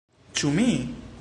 [0.39, 0.67] Ĉu mi?!